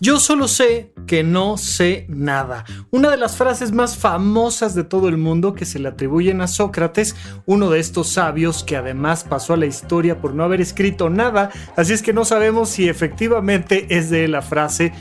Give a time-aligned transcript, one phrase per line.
[0.00, 2.64] Yo solo sé que no sé nada.
[2.90, 6.46] Una de las frases más famosas de todo el mundo que se le atribuyen a
[6.46, 7.16] Sócrates,
[7.46, 11.50] uno de estos sabios que además pasó a la historia por no haber escrito nada,
[11.76, 14.92] así es que no sabemos si efectivamente es de la frase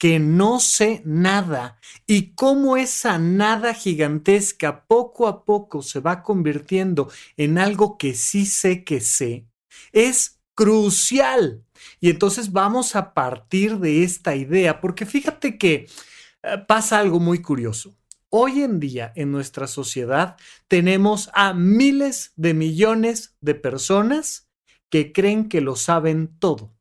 [0.03, 7.09] que no sé nada y cómo esa nada gigantesca poco a poco se va convirtiendo
[7.37, 9.47] en algo que sí sé que sé,
[9.93, 11.63] es crucial.
[12.01, 15.87] Y entonces vamos a partir de esta idea, porque fíjate que
[16.43, 17.95] eh, pasa algo muy curioso.
[18.27, 20.35] Hoy en día en nuestra sociedad
[20.67, 24.49] tenemos a miles de millones de personas
[24.89, 26.72] que creen que lo saben todo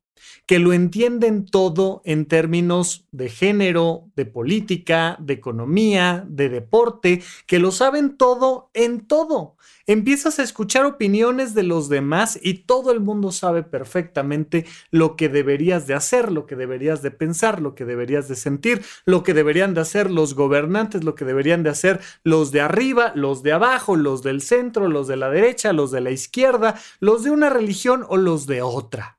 [0.45, 7.59] que lo entienden todo en términos de género, de política, de economía, de deporte, que
[7.59, 9.55] lo saben todo en todo.
[9.85, 15.27] Empiezas a escuchar opiniones de los demás y todo el mundo sabe perfectamente lo que
[15.27, 19.33] deberías de hacer, lo que deberías de pensar, lo que deberías de sentir, lo que
[19.33, 23.51] deberían de hacer los gobernantes, lo que deberían de hacer los de arriba, los de
[23.51, 27.49] abajo, los del centro, los de la derecha, los de la izquierda, los de una
[27.49, 29.17] religión o los de otra.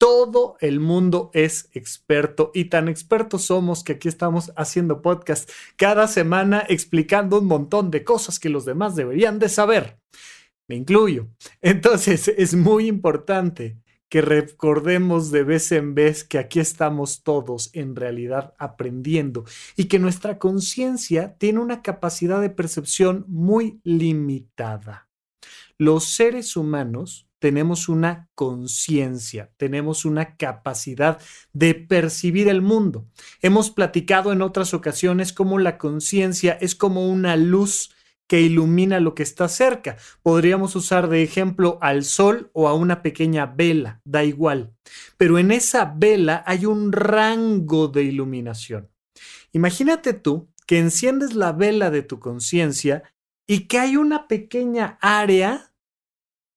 [0.00, 6.08] Todo el mundo es experto y tan expertos somos que aquí estamos haciendo podcast cada
[6.08, 9.98] semana explicando un montón de cosas que los demás deberían de saber.
[10.68, 11.28] Me incluyo.
[11.60, 13.76] Entonces es muy importante
[14.08, 19.44] que recordemos de vez en vez que aquí estamos todos en realidad aprendiendo
[19.76, 25.10] y que nuestra conciencia tiene una capacidad de percepción muy limitada.
[25.76, 31.18] Los seres humanos tenemos una conciencia, tenemos una capacidad
[31.52, 33.06] de percibir el mundo.
[33.40, 37.90] Hemos platicado en otras ocasiones cómo la conciencia es como una luz
[38.28, 39.96] que ilumina lo que está cerca.
[40.22, 44.72] Podríamos usar de ejemplo al sol o a una pequeña vela, da igual.
[45.16, 48.88] Pero en esa vela hay un rango de iluminación.
[49.52, 53.02] Imagínate tú que enciendes la vela de tu conciencia
[53.48, 55.69] y que hay una pequeña área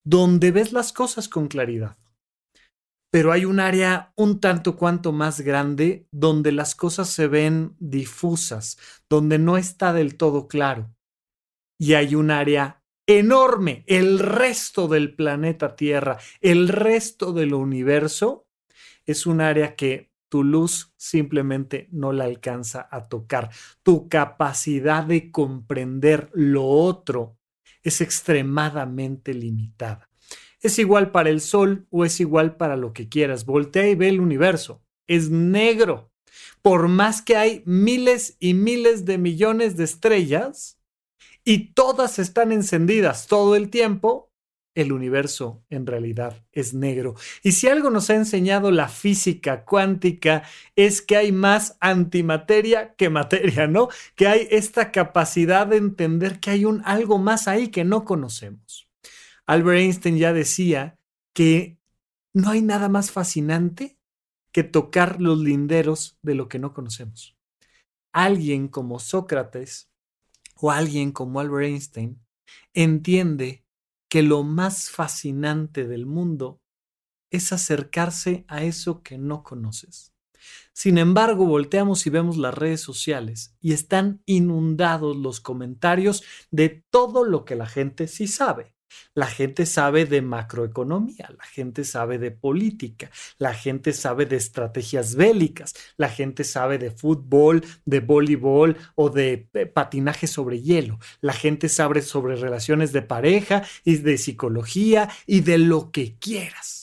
[0.04, 1.98] donde ves las cosas con claridad.
[3.12, 8.78] Pero hay un área un tanto cuanto más grande donde las cosas se ven difusas,
[9.10, 10.96] donde no está del todo claro.
[11.80, 18.48] Y hay un área enorme, el resto del planeta Tierra, el resto del universo,
[19.06, 23.52] es un área que tu luz simplemente no la alcanza a tocar.
[23.84, 27.38] Tu capacidad de comprender lo otro
[27.84, 30.10] es extremadamente limitada.
[30.62, 33.46] Es igual para el Sol o es igual para lo que quieras.
[33.46, 34.82] Voltea y ve el universo.
[35.08, 36.12] Es negro.
[36.62, 40.80] Por más que hay miles y miles de millones de estrellas
[41.44, 44.33] y todas están encendidas todo el tiempo,
[44.76, 47.16] el universo en realidad es negro.
[47.44, 50.44] Y si algo nos ha enseñado la física cuántica
[50.76, 53.90] es que hay más antimateria que materia, ¿no?
[54.16, 58.90] Que hay esta capacidad de entender que hay un algo más ahí que no conocemos.
[59.46, 60.98] Albert Einstein ya decía
[61.34, 61.78] que
[62.34, 63.98] no hay nada más fascinante
[64.52, 67.38] que tocar los linderos de lo que no conocemos.
[68.12, 69.90] Alguien como Sócrates
[70.56, 72.24] o alguien como Albert Einstein
[72.74, 73.63] entiende
[74.14, 76.62] que lo más fascinante del mundo
[77.32, 80.14] es acercarse a eso que no conoces.
[80.72, 87.24] Sin embargo, volteamos y vemos las redes sociales y están inundados los comentarios de todo
[87.24, 88.73] lo que la gente sí sabe.
[89.14, 95.16] La gente sabe de macroeconomía, la gente sabe de política, la gente sabe de estrategias
[95.16, 101.34] bélicas, la gente sabe de fútbol, de voleibol o de eh, patinaje sobre hielo, la
[101.34, 106.83] gente sabe sobre relaciones de pareja y de psicología y de lo que quieras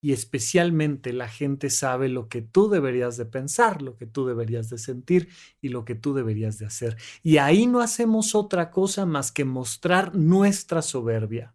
[0.00, 4.70] y especialmente la gente sabe lo que tú deberías de pensar, lo que tú deberías
[4.70, 5.28] de sentir
[5.60, 6.96] y lo que tú deberías de hacer.
[7.22, 11.54] Y ahí no hacemos otra cosa más que mostrar nuestra soberbia.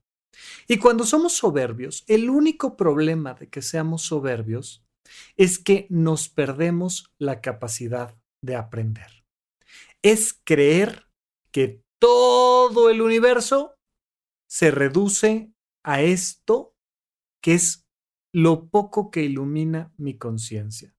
[0.68, 4.84] Y cuando somos soberbios, el único problema de que seamos soberbios
[5.38, 9.24] es que nos perdemos la capacidad de aprender.
[10.01, 11.07] Es creer
[11.51, 13.75] que todo el universo
[14.48, 15.54] se reduce
[15.84, 16.75] a esto
[17.42, 17.82] que es
[18.33, 20.94] lo poco que ilumina mi conciencia.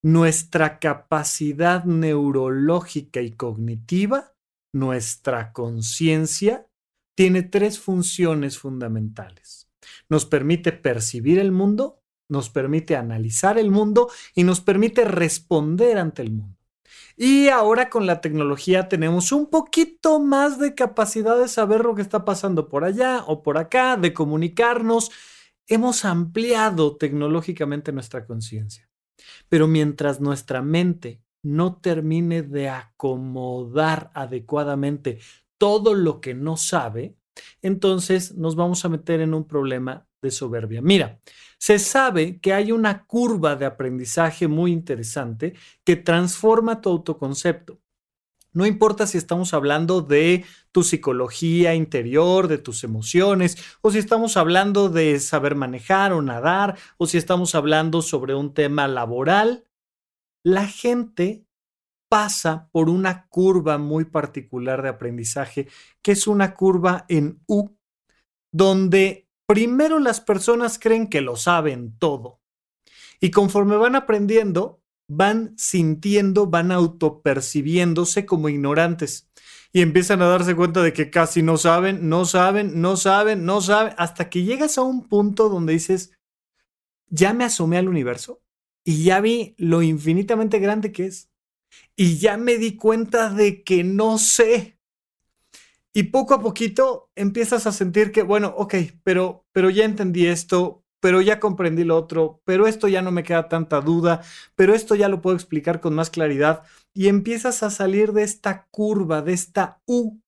[0.00, 4.32] Nuestra capacidad neurológica y cognitiva,
[4.72, 6.68] nuestra conciencia,
[7.16, 9.68] tiene tres funciones fundamentales.
[10.08, 16.22] Nos permite percibir el mundo, nos permite analizar el mundo y nos permite responder ante
[16.22, 16.56] el mundo.
[17.16, 22.02] Y ahora con la tecnología tenemos un poquito más de capacidad de saber lo que
[22.02, 25.10] está pasando por allá o por acá, de comunicarnos,
[25.66, 28.88] hemos ampliado tecnológicamente nuestra conciencia.
[29.48, 35.18] Pero mientras nuestra mente no termine de acomodar adecuadamente
[35.58, 37.16] todo lo que no sabe,
[37.62, 40.82] entonces nos vamos a meter en un problema de soberbia.
[40.82, 41.20] Mira,
[41.58, 45.54] se sabe que hay una curva de aprendizaje muy interesante
[45.84, 47.80] que transforma tu autoconcepto.
[48.56, 54.38] No importa si estamos hablando de tu psicología interior, de tus emociones, o si estamos
[54.38, 59.66] hablando de saber manejar o nadar, o si estamos hablando sobre un tema laboral,
[60.42, 61.44] la gente
[62.08, 65.68] pasa por una curva muy particular de aprendizaje,
[66.00, 67.76] que es una curva en U,
[68.50, 72.40] donde primero las personas creen que lo saben todo.
[73.20, 79.28] Y conforme van aprendiendo, van sintiendo, van autopercibiéndose como ignorantes
[79.72, 83.60] y empiezan a darse cuenta de que casi no saben, no saben, no saben, no
[83.60, 86.12] saben, hasta que llegas a un punto donde dices,
[87.08, 88.42] ya me asomé al universo
[88.84, 91.30] y ya vi lo infinitamente grande que es
[91.94, 94.78] y ya me di cuenta de que no sé.
[95.92, 100.85] Y poco a poquito empiezas a sentir que, bueno, ok, pero, pero ya entendí esto,
[101.00, 104.22] pero ya comprendí lo otro, pero esto ya no me queda tanta duda,
[104.54, 106.62] pero esto ya lo puedo explicar con más claridad
[106.94, 110.20] y empiezas a salir de esta curva, de esta U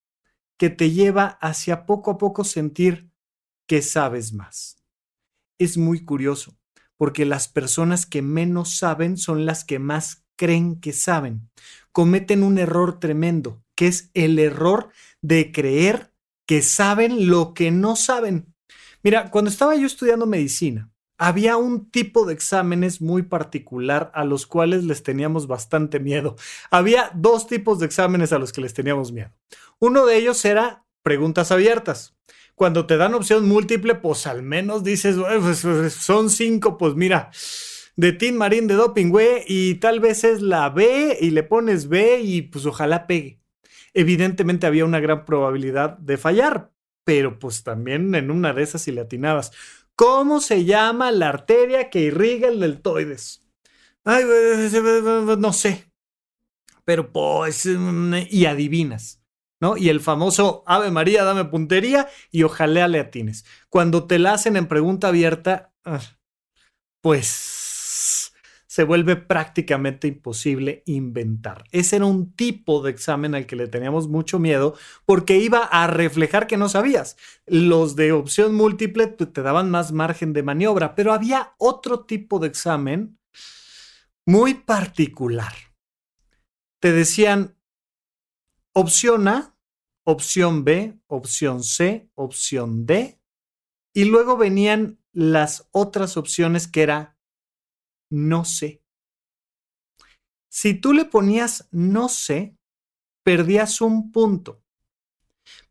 [0.57, 3.09] que te lleva hacia poco a poco sentir
[3.67, 4.77] que sabes más.
[5.57, 6.57] Es muy curioso,
[6.97, 11.49] porque las personas que menos saben son las que más creen que saben.
[11.91, 16.13] Cometen un error tremendo, que es el error de creer
[16.45, 18.48] que saben lo que no saben.
[19.03, 24.45] Mira, cuando estaba yo estudiando medicina, había un tipo de exámenes muy particular a los
[24.45, 26.35] cuales les teníamos bastante miedo.
[26.71, 29.31] Había dos tipos de exámenes a los que les teníamos miedo.
[29.79, 32.15] Uno de ellos era preguntas abiertas.
[32.55, 37.31] Cuando te dan opción múltiple, pues al menos dices, pues, pues, son cinco, pues mira,
[37.95, 41.89] de Tim Marín de doping, güey, y tal vez es la B y le pones
[41.89, 43.41] B y pues ojalá pegue.
[43.93, 46.71] Evidentemente había una gran probabilidad de fallar,
[47.09, 49.51] pero pues también en una de esas y le.
[49.95, 53.41] ¿Cómo se llama la arteria que irriga el deltoides?
[54.05, 54.25] Ay,
[55.39, 55.91] no sé.
[56.85, 59.23] Pero pues, y adivinas,
[59.59, 59.75] ¿no?
[59.75, 63.43] Y el famoso Ave María, dame puntería y ojalá le atines.
[63.69, 66.01] Cuando te la hacen en pregunta abierta, ah,
[67.01, 67.58] pues
[68.79, 71.65] se vuelve prácticamente imposible inventar.
[71.71, 74.73] Ese era un tipo de examen al que le teníamos mucho miedo
[75.05, 77.17] porque iba a reflejar que no sabías.
[77.45, 82.47] Los de opción múltiple te daban más margen de maniobra, pero había otro tipo de
[82.47, 83.19] examen
[84.25, 85.51] muy particular.
[86.79, 87.57] Te decían
[88.71, 89.57] opción A,
[90.05, 93.19] opción B, opción C, opción D,
[93.93, 97.18] y luego venían las otras opciones que era
[98.09, 98.81] no sé.
[100.49, 102.55] Si tú le ponías no sé,
[103.23, 104.61] perdías un punto.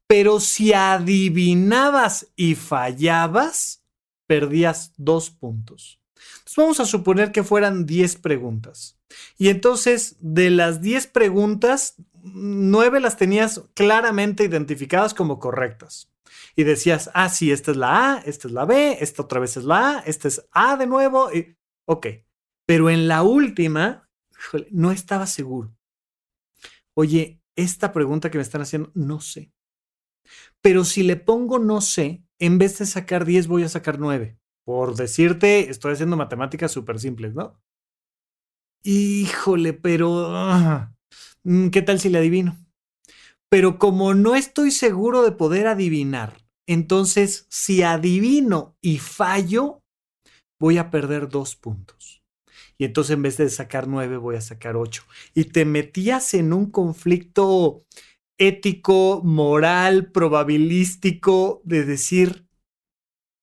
[0.07, 3.83] Pero si adivinabas y fallabas,
[4.26, 6.00] perdías dos puntos.
[6.38, 8.99] Entonces vamos a suponer que fueran 10 preguntas.
[9.37, 16.11] Y entonces de las 10 preguntas, 9 las tenías claramente identificadas como correctas.
[16.57, 19.57] Y decías, ah, sí, esta es la A, esta es la B, esta otra vez
[19.57, 21.33] es la A, esta es A de nuevo.
[21.33, 22.07] Y, ok.
[22.69, 24.11] Pero en la última,
[24.71, 25.75] no estaba seguro.
[26.95, 29.55] Oye, esta pregunta que me están haciendo, no sé.
[30.61, 34.39] Pero si le pongo no sé, en vez de sacar 10 voy a sacar 9.
[34.67, 37.59] Por decirte, estoy haciendo matemáticas súper simples, ¿no?
[38.83, 40.27] Híjole, pero...
[40.37, 40.95] Ah,
[41.45, 42.59] mm, ¿Qué tal si le adivino?
[43.49, 49.83] Pero como no estoy seguro de poder adivinar, entonces si adivino y fallo,
[50.61, 52.18] voy a perder dos puntos.
[52.78, 55.02] Y entonces en vez de sacar nueve, voy a sacar ocho.
[55.35, 57.85] Y te metías en un conflicto
[58.38, 62.47] ético, moral, probabilístico de decir,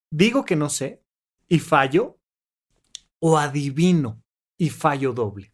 [0.10, 1.04] digo que no sé
[1.50, 2.18] y fallo,
[3.20, 4.24] o adivino
[4.58, 5.54] y fallo doble.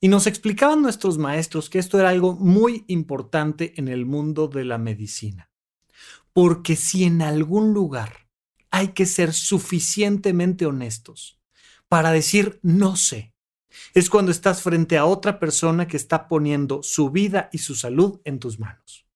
[0.00, 4.64] Y nos explicaban nuestros maestros que esto era algo muy importante en el mundo de
[4.64, 5.50] la medicina.
[6.32, 8.28] Porque si en algún lugar
[8.70, 11.39] hay que ser suficientemente honestos
[11.90, 13.34] para decir no sé,
[13.94, 18.20] es cuando estás frente a otra persona que está poniendo su vida y su salud
[18.24, 19.06] en tus manos.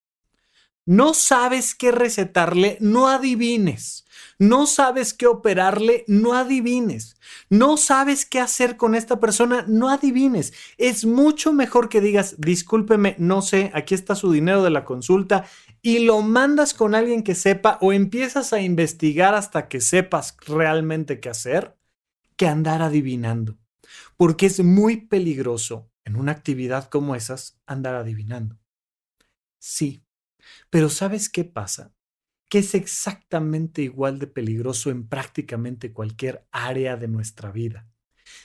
[0.85, 4.05] No sabes qué recetarle, no adivines.
[4.41, 7.17] No sabes qué operarle, no adivines.
[7.49, 10.53] No sabes qué hacer con esta persona, no adivines.
[10.77, 15.47] Es mucho mejor que digas, discúlpeme, no sé, aquí está su dinero de la consulta
[15.81, 21.21] y lo mandas con alguien que sepa o empiezas a investigar hasta que sepas realmente
[21.21, 21.77] qué hacer,
[22.37, 23.59] que andar adivinando
[24.17, 28.59] porque es muy peligroso en una actividad como esas andar adivinando.
[29.59, 30.05] Sí,
[30.71, 31.95] pero ¿sabes qué pasa?
[32.49, 37.89] Que es exactamente igual de peligroso en prácticamente cualquier área de nuestra vida.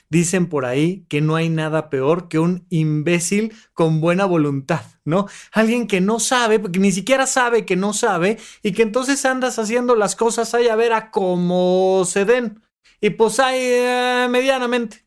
[0.08, 5.26] Dicen por ahí que no hay nada peor que un imbécil con buena voluntad, ¿no?
[5.52, 9.58] Alguien que no sabe, porque ni siquiera sabe que no sabe y que entonces andas
[9.58, 12.62] haciendo las cosas ahí a ver a cómo se den.
[13.00, 15.06] Y pues hay eh, medianamente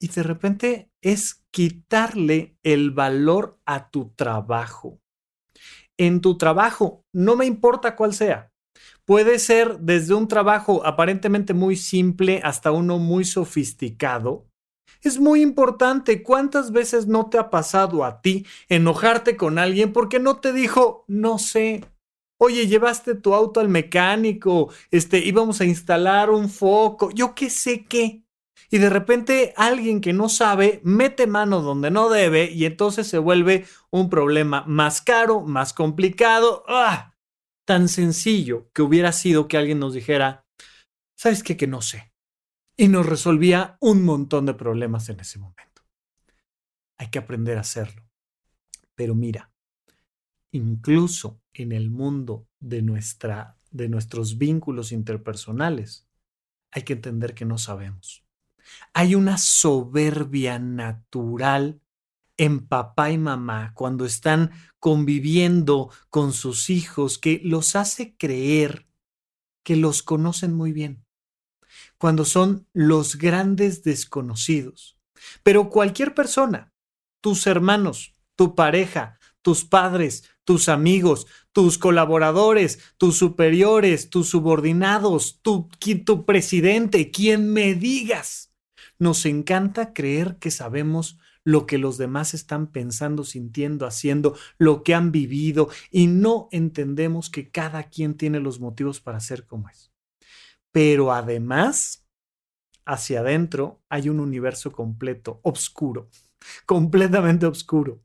[0.00, 5.00] y de repente es quitarle el valor a tu trabajo.
[5.96, 8.52] En tu trabajo, no me importa cuál sea.
[9.04, 14.46] Puede ser desde un trabajo aparentemente muy simple hasta uno muy sofisticado.
[15.02, 20.18] Es muy importante cuántas veces no te ha pasado a ti enojarte con alguien porque
[20.18, 21.84] no te dijo, no sé,
[22.38, 27.84] Oye, llevaste tu auto al mecánico, este, íbamos a instalar un foco, yo qué sé
[27.84, 28.22] qué
[28.70, 33.18] y de repente alguien que no sabe mete mano donde no debe y entonces se
[33.18, 36.64] vuelve un problema más caro, más complicado.
[36.68, 37.14] ¡Ah!
[37.66, 40.46] Tan sencillo que hubiera sido que alguien nos dijera,
[41.16, 41.56] ¿sabes qué?
[41.56, 42.12] Que no sé.
[42.76, 45.82] Y nos resolvía un montón de problemas en ese momento.
[46.98, 48.06] Hay que aprender a hacerlo.
[48.94, 49.50] Pero mira,
[50.52, 56.06] incluso en el mundo de, nuestra, de nuestros vínculos interpersonales,
[56.70, 58.24] hay que entender que no sabemos.
[58.92, 61.80] Hay una soberbia natural
[62.36, 68.86] en papá y mamá cuando están conviviendo con sus hijos que los hace creer
[69.64, 71.04] que los conocen muy bien,
[71.98, 74.98] cuando son los grandes desconocidos.
[75.42, 76.72] Pero cualquier persona,
[77.20, 85.68] tus hermanos, tu pareja, tus padres, tus amigos, tus colaboradores, tus superiores, tus subordinados, tu,
[86.24, 88.54] presidente, quien me digas
[88.98, 94.94] nos encanta creer que sabemos lo que los demás están pensando, sintiendo, haciendo, lo que
[94.94, 99.92] han vivido y no entendemos que cada quien tiene los motivos para ser como es.
[100.72, 102.08] Pero además,
[102.86, 106.08] hacia adentro hay un universo completo, oscuro,
[106.64, 108.00] completamente oscuro.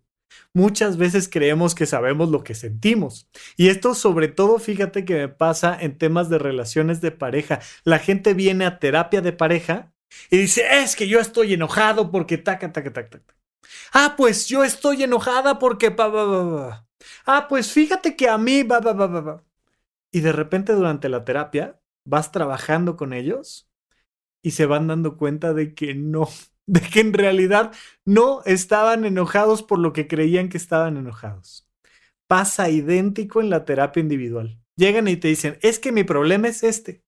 [0.54, 3.30] Muchas veces creemos que sabemos lo que sentimos.
[3.58, 7.60] Y esto sobre todo, fíjate que me pasa en temas de relaciones de pareja.
[7.84, 9.94] La gente viene a terapia de pareja
[10.30, 13.36] y dice, es que yo estoy enojado porque taca, taca, taca, taca.
[13.92, 15.92] Ah, pues yo estoy enojada porque...
[15.92, 16.88] Pa, pa,
[17.26, 18.66] Ah, pues fíjate que a mí...
[20.12, 23.70] Y de repente durante la terapia vas trabajando con ellos
[24.42, 26.28] y se van dando cuenta de que no,
[26.66, 27.74] de que en realidad
[28.06, 31.68] no estaban enojados por lo que creían que estaban enojados.
[32.28, 34.60] Pasa idéntico en la terapia individual.
[34.76, 37.04] Llegan y te dicen, es que mi problema es este.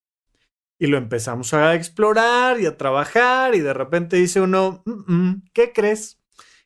[0.77, 4.83] Y lo empezamos a explorar y a trabajar y de repente dice uno,
[5.53, 6.21] ¿qué crees?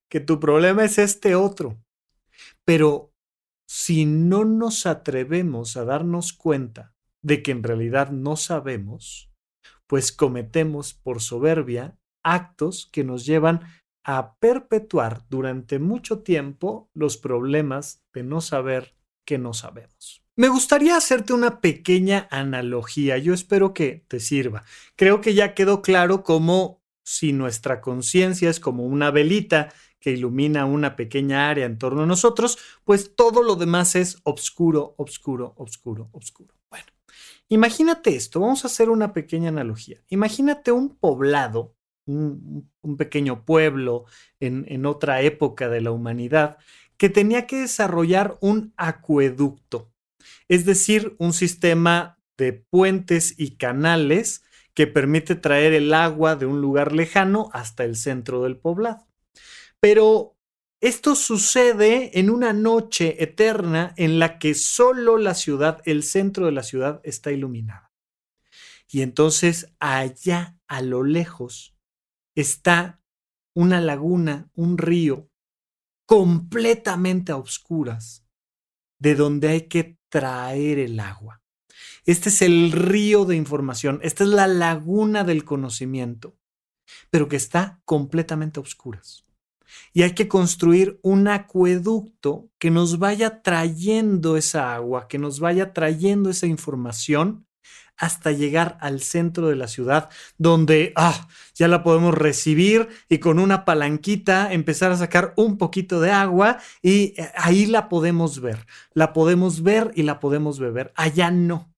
[0.09, 1.79] Que tu problema es este otro.
[2.65, 3.13] Pero
[3.67, 9.31] si no nos atrevemos a darnos cuenta de que en realidad no sabemos,
[9.85, 11.98] pues cometemos por soberbia
[12.33, 13.61] actos que nos llevan
[14.03, 18.95] a perpetuar durante mucho tiempo los problemas de no saber
[19.25, 20.23] que no sabemos.
[20.35, 24.63] Me gustaría hacerte una pequeña analogía, yo espero que te sirva.
[24.95, 30.65] Creo que ya quedó claro cómo si nuestra conciencia es como una velita que ilumina
[30.65, 36.09] una pequeña área en torno a nosotros, pues todo lo demás es oscuro, oscuro, oscuro,
[36.13, 36.55] oscuro.
[36.69, 36.85] Bueno,
[37.49, 40.01] imagínate esto, vamos a hacer una pequeña analogía.
[40.07, 41.75] Imagínate un poblado,
[42.09, 44.05] un, pequeño pueblo
[44.39, 46.57] en, en otra época de la humanidad
[46.97, 49.91] que tenía que desarrollar un acueducto,
[50.49, 56.61] es decir, un sistema de puentes y canales que permite traer el agua de un
[56.61, 59.07] lugar lejano hasta el centro del poblado.
[59.79, 60.37] Pero
[60.81, 66.53] esto sucede en una noche eterna en la que solo la ciudad, el centro de
[66.53, 67.91] la ciudad, está iluminada.
[68.89, 71.75] Y entonces allá a lo lejos
[72.35, 73.01] está
[73.53, 75.29] una laguna, un río,
[76.05, 78.25] completamente a oscuras,
[78.99, 81.41] de donde hay que traer el agua.
[82.05, 86.37] Este es el río de información, esta es la laguna del conocimiento,
[87.09, 89.25] pero que está completamente a oscuras
[89.93, 95.73] y hay que construir un acueducto que nos vaya trayendo esa agua, que nos vaya
[95.73, 97.47] trayendo esa información
[97.99, 103.37] hasta llegar al centro de la ciudad, donde ah, ya la podemos recibir y con
[103.39, 108.65] una palanquita empezar a sacar un poquito de agua y eh, ahí la podemos ver,
[108.93, 110.93] la podemos ver y la podemos beber.
[110.95, 111.73] Allá no.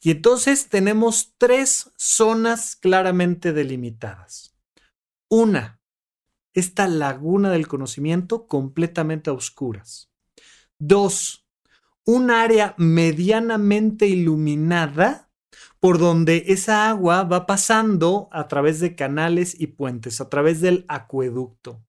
[0.00, 4.54] Y entonces tenemos tres zonas claramente delimitadas.
[5.28, 5.80] Una,
[6.52, 10.08] esta laguna del conocimiento completamente a oscuras.
[10.78, 11.44] Dos,
[12.04, 15.27] un área medianamente iluminada
[15.80, 20.84] por donde esa agua va pasando a través de canales y puentes, a través del
[20.88, 21.84] acueducto.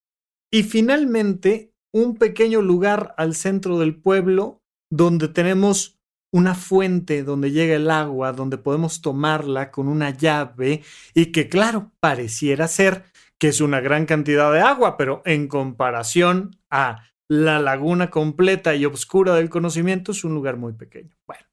[0.52, 6.00] Y finalmente, un pequeño lugar al centro del pueblo donde tenemos
[6.32, 10.82] una fuente donde llega el agua, donde podemos tomarla con una llave
[11.14, 13.04] y que claro, pareciera ser
[13.38, 18.84] que es una gran cantidad de agua, pero en comparación a la laguna completa y
[18.84, 21.16] oscura del conocimiento es un lugar muy pequeño.
[21.26, 21.44] Bueno,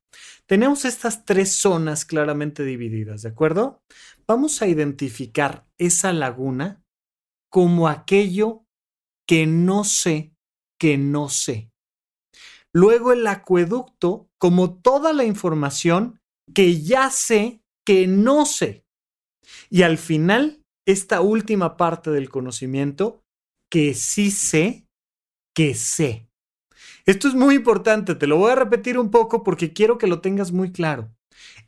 [0.48, 3.82] tenemos estas tres zonas claramente divididas, ¿de acuerdo?
[4.26, 6.84] Vamos a identificar esa laguna
[7.52, 8.66] como aquello
[9.28, 10.34] que no sé,
[10.80, 11.72] que no sé.
[12.74, 16.20] Luego el acueducto como toda la información
[16.54, 18.86] que ya sé, que no sé.
[19.70, 23.24] Y al final esta última parte del conocimiento
[23.70, 24.88] que sí sé
[25.54, 26.27] que sé.
[27.08, 30.20] Esto es muy importante, te lo voy a repetir un poco porque quiero que lo
[30.20, 31.10] tengas muy claro.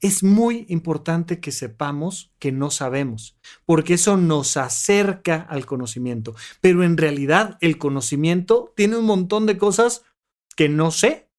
[0.02, 6.36] Es muy importante que sepamos que no sabemos, porque eso nos acerca al conocimiento.
[6.60, 10.04] Pero en realidad el conocimiento tiene un montón de cosas
[10.58, 11.30] que no sé,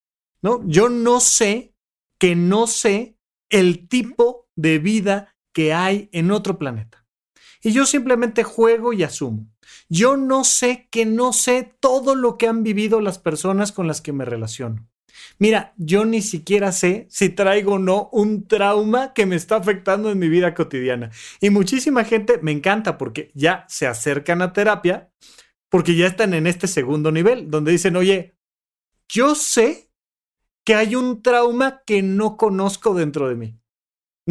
[0.41, 0.67] ¿no?
[0.67, 1.75] Yo no sé
[2.19, 3.19] que no sé
[3.51, 7.07] el tipo de vida que hay en otro planeta.
[7.63, 9.50] Y yo simplemente juego y asumo.
[9.89, 14.01] Yo no sé que no sé todo lo que han vivido las personas con las
[14.01, 14.89] que me relaciono.
[15.39, 20.11] Mira, yo ni siquiera sé si traigo o no un trauma que me está afectando
[20.11, 21.11] en mi vida cotidiana.
[21.41, 25.13] Y muchísima gente me encanta porque ya se acercan a terapia,
[25.69, 28.37] porque ya están en este segundo nivel, donde dicen, oye,
[29.09, 29.91] yo sé
[30.65, 33.60] que hay un trauma que no conozco dentro de mí.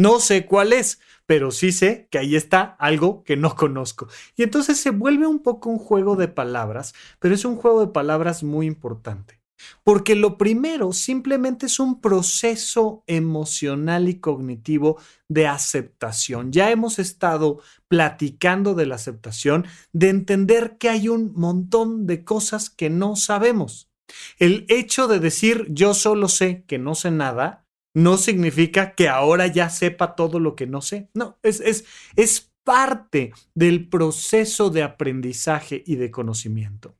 [0.00, 4.08] No sé cuál es, pero sí sé que ahí está algo que no conozco.
[4.34, 7.92] Y entonces se vuelve un poco un juego de palabras, pero es un juego de
[7.92, 9.42] palabras muy importante.
[9.84, 16.50] Porque lo primero simplemente es un proceso emocional y cognitivo de aceptación.
[16.50, 22.70] Ya hemos estado platicando de la aceptación, de entender que hay un montón de cosas
[22.70, 23.90] que no sabemos.
[24.38, 29.46] El hecho de decir yo solo sé que no sé nada no significa que ahora
[29.46, 31.08] ya sepa todo lo que no sé.
[31.14, 31.84] No, es, es,
[32.16, 36.96] es parte del proceso de aprendizaje y de conocimiento.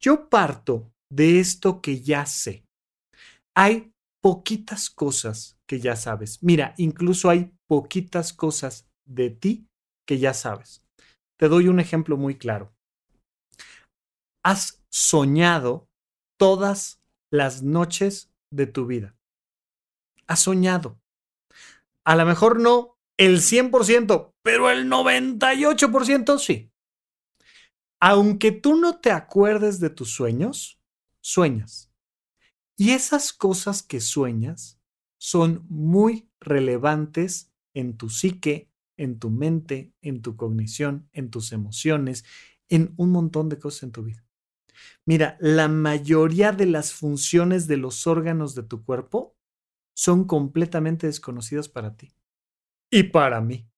[0.00, 2.64] Yo parto de esto que ya sé.
[3.56, 3.92] Hay
[4.22, 6.42] poquitas cosas que ya sabes.
[6.42, 9.66] Mira, incluso hay poquitas cosas de ti
[10.06, 10.82] que ya sabes.
[11.38, 12.72] Te doy un ejemplo muy claro.
[14.44, 15.88] Has soñado
[16.38, 19.17] todas las noches de tu vida
[20.28, 21.00] has soñado.
[22.04, 26.70] A lo mejor no el 100%, pero el 98% sí.
[28.00, 30.80] Aunque tú no te acuerdes de tus sueños,
[31.20, 31.90] sueñas.
[32.76, 34.80] Y esas cosas que sueñas
[35.18, 42.24] son muy relevantes en tu psique, en tu mente, en tu cognición, en tus emociones,
[42.68, 44.24] en un montón de cosas en tu vida.
[45.04, 49.37] Mira, la mayoría de las funciones de los órganos de tu cuerpo
[49.98, 52.14] son completamente desconocidas para ti
[52.88, 53.68] y para mí.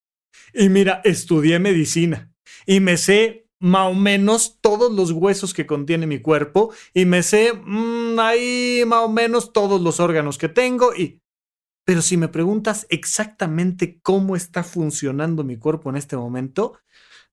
[0.52, 2.30] Y mira, estudié medicina
[2.66, 7.22] y me sé más o menos todos los huesos que contiene mi cuerpo y me
[7.22, 11.22] sé mm, ahí más o menos todos los órganos que tengo y...
[11.86, 16.78] Pero si me preguntas exactamente cómo está funcionando mi cuerpo en este momento,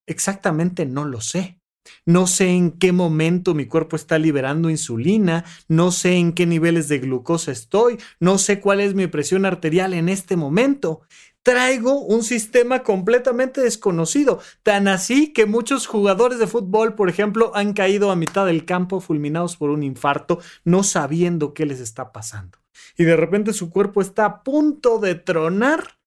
[0.05, 1.56] exactamente no lo sé.
[2.05, 6.87] No sé en qué momento mi cuerpo está liberando insulina, no sé en qué niveles
[6.87, 11.01] de glucosa estoy, no sé cuál es mi presión arterial en este momento.
[11.43, 17.71] Traigo un sistema completamente desconocido, tan así que muchos jugadores de fútbol, por ejemplo, han
[17.71, 22.57] caído a mitad del campo fulminados por un infarto, no sabiendo qué les está pasando.
[22.97, 25.97] Y de repente su cuerpo está a punto de tronar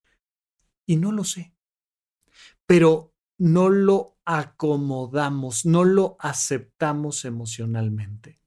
[0.85, 1.55] y no lo sé.
[2.67, 3.10] Pero
[3.41, 8.39] no lo acomodamos, no lo aceptamos emocionalmente.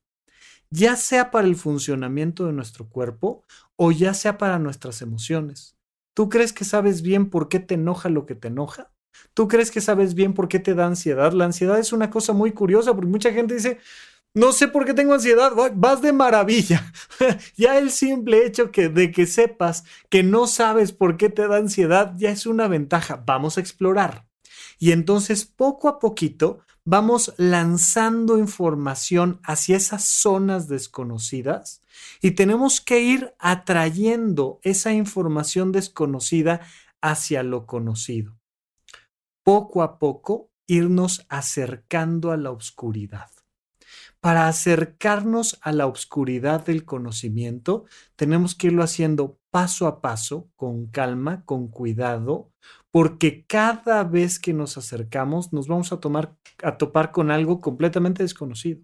[0.70, 3.42] Ya sea para el funcionamiento de nuestro cuerpo
[3.74, 5.76] o ya sea para nuestras emociones.
[6.14, 8.92] ¿Tú crees que sabes bien por qué te enoja lo que te enoja?
[9.34, 11.32] ¿Tú crees que sabes bien por qué te da ansiedad?
[11.32, 13.80] La ansiedad es una cosa muy curiosa porque mucha gente dice,
[14.32, 16.92] no sé por qué tengo ansiedad, vas de maravilla.
[17.56, 22.14] ya el simple hecho de que sepas que no sabes por qué te da ansiedad
[22.16, 23.20] ya es una ventaja.
[23.26, 24.28] Vamos a explorar.
[24.78, 31.82] Y entonces poco a poquito vamos lanzando información hacia esas zonas desconocidas
[32.20, 36.60] y tenemos que ir atrayendo esa información desconocida
[37.00, 38.38] hacia lo conocido.
[39.42, 43.33] Poco a poco irnos acercando a la oscuridad.
[44.24, 47.84] Para acercarnos a la oscuridad del conocimiento,
[48.16, 52.50] tenemos que irlo haciendo paso a paso, con calma, con cuidado,
[52.90, 58.22] porque cada vez que nos acercamos nos vamos a, tomar, a topar con algo completamente
[58.22, 58.80] desconocido.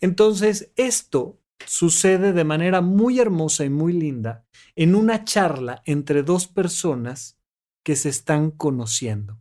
[0.00, 6.48] Entonces, esto sucede de manera muy hermosa y muy linda en una charla entre dos
[6.48, 7.38] personas
[7.84, 9.38] que se están conociendo.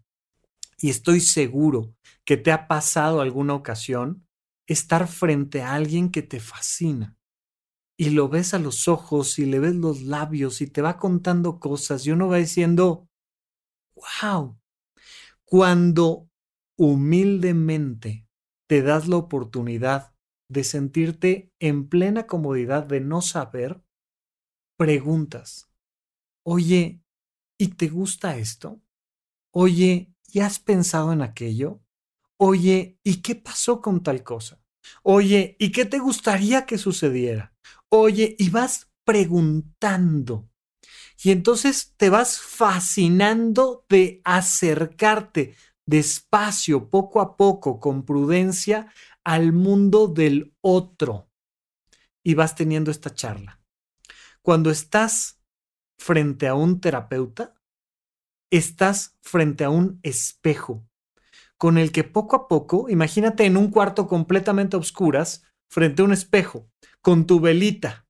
[0.78, 4.26] Y estoy seguro que te ha pasado alguna ocasión
[4.72, 7.18] estar frente a alguien que te fascina
[7.98, 11.60] y lo ves a los ojos y le ves los labios y te va contando
[11.60, 13.08] cosas y uno va diciendo,
[14.22, 14.58] wow,
[15.46, 16.30] cuando
[16.78, 18.28] humildemente
[18.68, 20.16] te das la oportunidad
[20.50, 23.84] de sentirte en plena comodidad de no saber,
[24.78, 25.70] preguntas,
[26.44, 27.02] oye,
[27.58, 28.82] ¿y te gusta esto?
[29.52, 31.82] Oye, ¿y has pensado en aquello?
[32.38, 34.61] Oye, ¿y qué pasó con tal cosa?
[35.04, 37.54] Oye, ¿y qué te gustaría que sucediera?
[37.90, 40.52] Oye, y vas preguntando
[41.24, 48.92] y entonces te vas fascinando de acercarte despacio, poco a poco, con prudencia,
[49.24, 51.30] al mundo del otro.
[52.24, 53.62] Y vas teniendo esta charla.
[54.42, 55.42] Cuando estás
[56.00, 57.54] frente a un terapeuta,
[58.50, 60.88] estás frente a un espejo
[61.62, 66.06] con el que poco a poco, imagínate en un cuarto completamente a oscuras, frente a
[66.06, 66.68] un espejo,
[67.04, 68.08] con tu velita,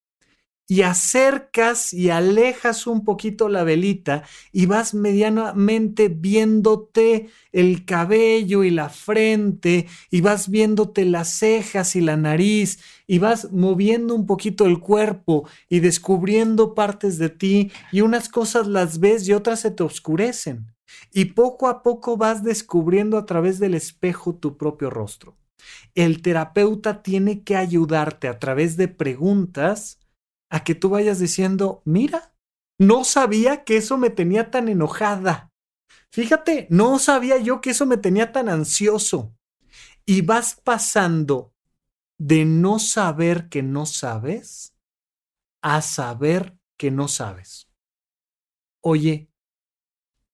[0.69, 8.69] y acercas y alejas un poquito la velita y vas medianamente viéndote el cabello y
[8.69, 14.65] la frente y vas viéndote las cejas y la nariz y vas moviendo un poquito
[14.65, 19.71] el cuerpo y descubriendo partes de ti y unas cosas las ves y otras se
[19.71, 20.71] te oscurecen.
[21.11, 25.37] Y poco a poco vas descubriendo a través del espejo tu propio rostro.
[25.95, 29.99] El terapeuta tiene que ayudarte a través de preguntas
[30.49, 32.33] a que tú vayas diciendo, mira,
[32.79, 35.51] no sabía que eso me tenía tan enojada.
[36.11, 39.35] Fíjate, no sabía yo que eso me tenía tan ansioso.
[40.05, 41.53] Y vas pasando
[42.17, 44.75] de no saber que no sabes
[45.61, 47.69] a saber que no sabes.
[48.81, 49.30] Oye,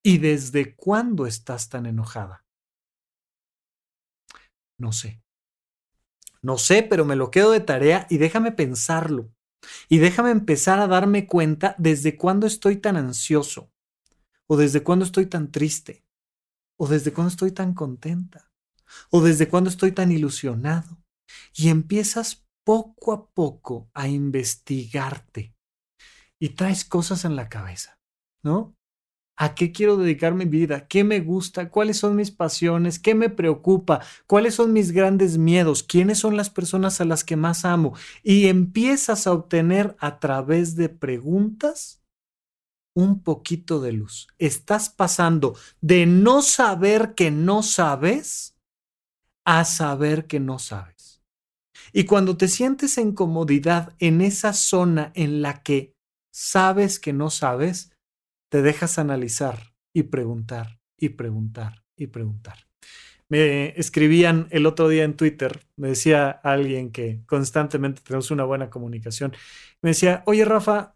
[0.08, 2.46] ¿y desde cuándo estás tan enojada?
[4.80, 5.22] No sé.
[6.41, 9.34] No sé, pero me lo quedo de tarea y déjame pensarlo.
[9.89, 13.70] Y déjame empezar a darme cuenta desde cuándo estoy tan ansioso,
[14.48, 16.06] o desde cuándo estoy tan triste,
[16.80, 18.50] o desde cuándo estoy tan contenta,
[19.12, 21.04] o desde cuándo estoy tan ilusionado.
[21.54, 25.54] Y empiezas poco a poco a investigarte
[26.39, 28.00] y traes cosas en la cabeza,
[28.41, 28.76] ¿no?
[29.39, 30.88] ¿A qué quiero dedicar mi vida?
[30.88, 31.69] ¿Qué me gusta?
[31.69, 32.97] ¿Cuáles son mis pasiones?
[32.97, 34.02] ¿Qué me preocupa?
[34.26, 35.84] ¿Cuáles son mis grandes miedos?
[35.84, 37.93] ¿Quiénes son las personas a las que más amo?
[38.23, 42.02] Y empiezas a obtener a través de preguntas
[42.95, 44.28] un poquito de luz.
[44.39, 48.58] Estás pasando de no saber que no sabes
[49.45, 51.21] a saber que no sabes.
[51.93, 55.93] Y cuando te sientes en comodidad en esa zona en la que
[56.32, 57.91] sabes que no sabes,
[58.51, 62.67] te dejas analizar y preguntar y preguntar y preguntar.
[63.29, 68.69] Me escribían el otro día en Twitter, me decía alguien que constantemente tenemos una buena
[68.69, 69.33] comunicación,
[69.83, 70.95] me decía, oye Rafa,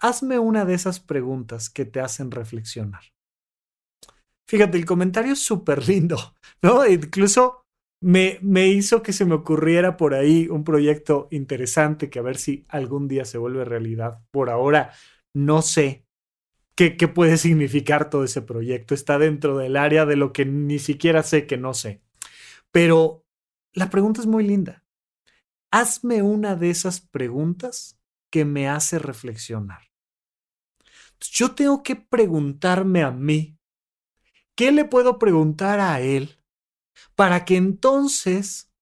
[0.00, 3.02] hazme una de esas preguntas que te hacen reflexionar.
[4.48, 6.84] Fíjate, el comentario es súper lindo, ¿no?
[6.86, 7.62] Incluso
[8.02, 12.36] me, me hizo que se me ocurriera por ahí un proyecto interesante que a ver
[12.36, 14.20] si algún día se vuelve realidad.
[14.32, 14.92] Por ahora
[15.34, 16.01] no sé
[16.74, 18.94] qué, puede significar todo ese proyecto.
[18.94, 22.02] Está dentro del área de lo que ni siquiera sé que no sé.
[22.70, 23.26] Pero
[23.72, 24.84] la pregunta es muy linda.
[25.70, 27.98] Hazme una de esas preguntas
[28.30, 29.90] que me hace reflexionar.
[31.20, 33.58] Yo tengo que preguntarme a mí,
[34.54, 36.40] ¿qué le puedo preguntar a él
[37.14, 38.72] para que entonces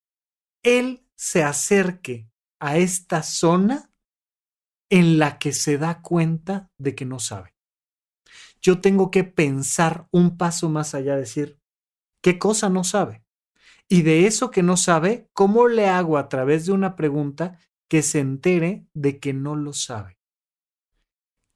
[0.62, 3.92] él se acerque a esta zona
[4.88, 7.59] en la que se da cuenta de que no sabe?
[8.62, 11.58] Yo tengo que pensar un paso más allá, decir,
[12.22, 13.24] ¿qué cosa no sabe?
[13.88, 18.02] Y de eso que no sabe, ¿cómo le hago a través de una pregunta que
[18.02, 20.18] se entere de que no lo sabe?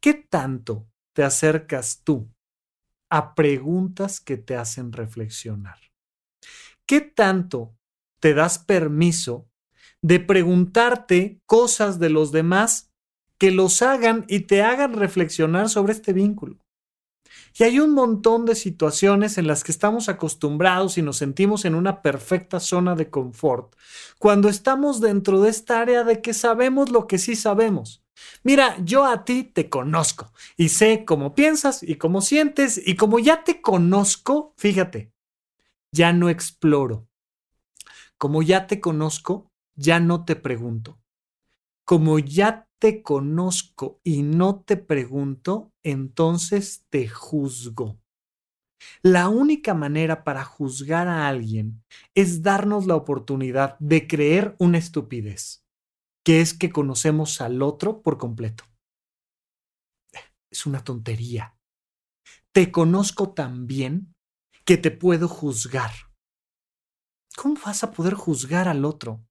[0.00, 2.28] ¿Qué tanto te acercas tú
[3.08, 5.78] a preguntas que te hacen reflexionar?
[6.86, 7.76] ¿Qué tanto
[8.18, 9.48] te das permiso
[10.02, 12.92] de preguntarte cosas de los demás
[13.38, 16.63] que los hagan y te hagan reflexionar sobre este vínculo?
[17.56, 21.76] Y hay un montón de situaciones en las que estamos acostumbrados y nos sentimos en
[21.76, 23.76] una perfecta zona de confort,
[24.18, 28.02] cuando estamos dentro de esta área de que sabemos lo que sí sabemos.
[28.42, 33.18] Mira, yo a ti te conozco y sé cómo piensas y cómo sientes y como
[33.18, 35.12] ya te conozco, fíjate,
[35.92, 37.08] ya no exploro.
[38.18, 40.98] Como ya te conozco, ya no te pregunto.
[41.84, 47.98] Como ya te conozco y no te pregunto, entonces te juzgo.
[49.02, 51.82] La única manera para juzgar a alguien
[52.14, 55.64] es darnos la oportunidad de creer una estupidez
[56.24, 58.64] que es que conocemos al otro por completo.
[60.50, 61.56] Es una tontería.
[62.52, 64.14] Te conozco tan bien
[64.64, 65.90] que te puedo juzgar.
[67.36, 69.26] ¿Cómo vas a poder juzgar al otro?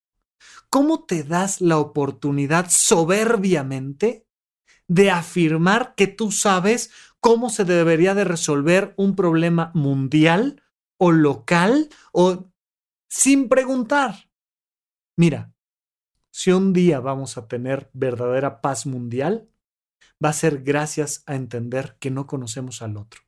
[0.74, 4.26] ¿Cómo te das la oportunidad soberbiamente
[4.88, 10.64] de afirmar que tú sabes cómo se debería de resolver un problema mundial
[10.98, 12.52] o local o
[13.08, 14.32] sin preguntar?
[15.16, 15.54] Mira,
[16.32, 19.48] si un día vamos a tener verdadera paz mundial,
[20.26, 23.22] va a ser gracias a entender que no conocemos al otro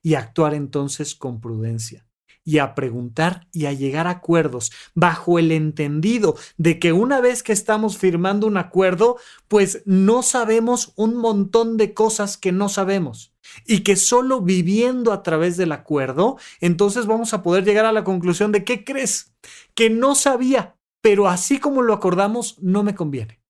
[0.00, 2.07] y actuar entonces con prudencia
[2.48, 7.42] y a preguntar y a llegar a acuerdos bajo el entendido de que una vez
[7.42, 13.34] que estamos firmando un acuerdo, pues no sabemos un montón de cosas que no sabemos
[13.66, 18.04] y que solo viviendo a través del acuerdo, entonces vamos a poder llegar a la
[18.04, 19.34] conclusión de qué crees
[19.74, 23.40] que no sabía pero así como lo acordamos, no me conviene.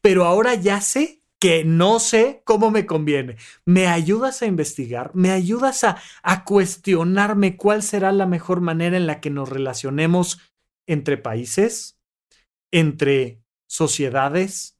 [0.00, 3.36] Pero ahora ya sé que no sé cómo me conviene.
[3.64, 5.14] ¿Me ayudas a investigar?
[5.14, 10.40] ¿Me ayudas a, a cuestionarme cuál será la mejor manera en la que nos relacionemos
[10.86, 11.98] entre países,
[12.72, 14.78] entre sociedades,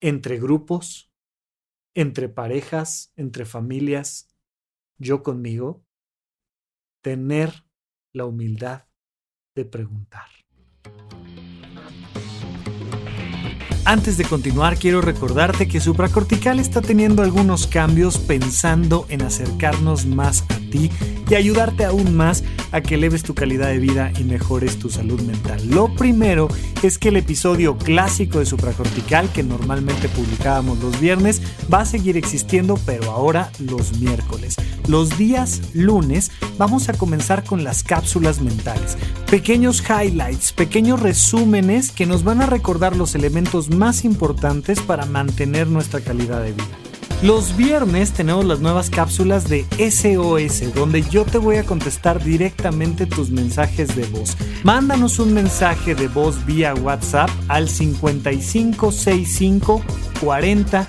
[0.00, 1.12] entre grupos,
[1.94, 4.28] entre parejas, entre familias,
[4.98, 5.84] yo conmigo?
[7.02, 7.64] Tener
[8.12, 8.88] la humildad
[9.54, 10.28] de preguntar.
[13.86, 20.44] Antes de continuar, quiero recordarte que Supracortical está teniendo algunos cambios pensando en acercarnos más
[20.48, 24.90] a y ayudarte aún más a que eleves tu calidad de vida y mejores tu
[24.90, 25.60] salud mental.
[25.68, 26.48] Lo primero
[26.82, 32.16] es que el episodio clásico de Supracortical, que normalmente publicábamos los viernes, va a seguir
[32.16, 34.56] existiendo, pero ahora los miércoles.
[34.88, 38.96] Los días lunes vamos a comenzar con las cápsulas mentales.
[39.30, 45.66] Pequeños highlights, pequeños resúmenes que nos van a recordar los elementos más importantes para mantener
[45.66, 46.85] nuestra calidad de vida.
[47.22, 53.06] Los viernes tenemos las nuevas cápsulas de SOS, donde yo te voy a contestar directamente
[53.06, 54.36] tus mensajes de voz.
[54.64, 59.82] Mándanos un mensaje de voz vía WhatsApp al 5565
[60.20, 60.88] 40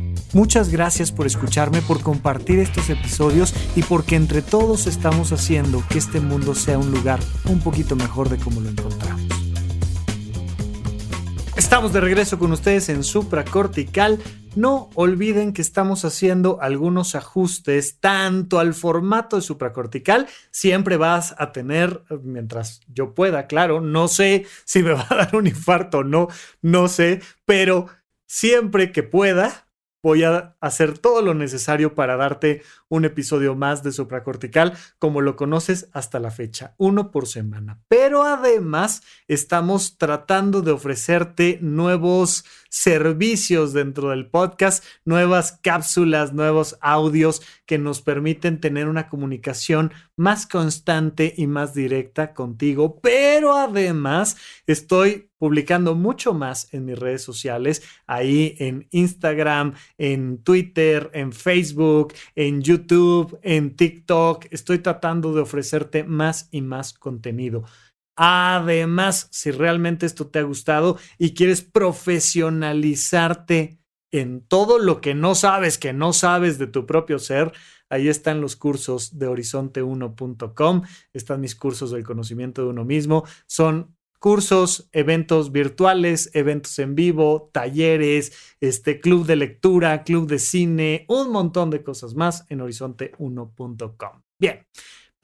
[0.33, 5.97] Muchas gracias por escucharme, por compartir estos episodios y porque entre todos estamos haciendo que
[5.97, 9.21] este mundo sea un lugar un poquito mejor de como lo encontramos.
[11.57, 14.19] Estamos de regreso con ustedes en Supracortical.
[14.55, 20.27] No olviden que estamos haciendo algunos ajustes tanto al formato de supracortical.
[20.49, 25.35] Siempre vas a tener, mientras yo pueda, claro, no sé si me va a dar
[25.35, 26.29] un infarto o no,
[26.61, 27.87] no sé, pero
[28.27, 29.67] siempre que pueda,
[30.03, 35.37] voy a hacer todo lo necesario para darte un episodio más de supracortical como lo
[35.37, 37.79] conoces hasta la fecha, uno por semana.
[37.87, 47.41] Pero además estamos tratando de ofrecerte nuevos servicios dentro del podcast, nuevas cápsulas, nuevos audios
[47.65, 52.99] que nos permiten tener una comunicación más constante y más directa contigo.
[53.01, 54.35] Pero además
[54.67, 62.13] estoy publicando mucho más en mis redes sociales, ahí en Instagram, en Twitter, en Facebook,
[62.35, 62.80] en YouTube,
[63.43, 64.47] en TikTok.
[64.51, 67.63] Estoy tratando de ofrecerte más y más contenido.
[68.15, 73.79] Además, si realmente esto te ha gustado y quieres profesionalizarte
[74.11, 77.53] en todo lo que no sabes, que no sabes de tu propio ser,
[77.89, 80.81] ahí están los cursos de horizonte1.com,
[81.13, 87.49] están mis cursos del conocimiento de uno mismo, son cursos, eventos virtuales, eventos en vivo,
[87.51, 88.31] talleres,
[88.61, 94.21] este club de lectura, club de cine, un montón de cosas más en horizonte1.com.
[94.39, 94.67] Bien.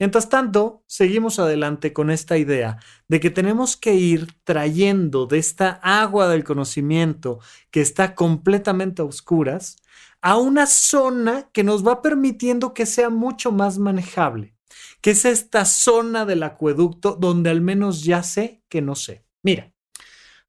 [0.00, 5.80] Mientras tanto, seguimos adelante con esta idea de que tenemos que ir trayendo de esta
[5.82, 7.38] agua del conocimiento
[7.70, 9.76] que está completamente a oscuras
[10.20, 14.57] a una zona que nos va permitiendo que sea mucho más manejable
[15.00, 19.24] que es esta zona del acueducto donde al menos ya sé que no sé.
[19.42, 19.72] Mira,